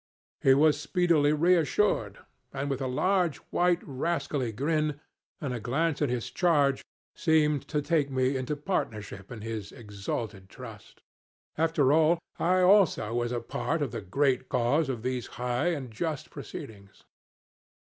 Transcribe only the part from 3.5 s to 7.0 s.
white, rascally grin, and a glance at his charge,